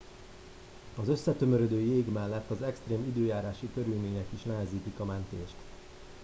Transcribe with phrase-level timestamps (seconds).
[1.01, 5.55] az összetömörödő jég mellett az extrém időjárási körülmények is nehezítik a mentést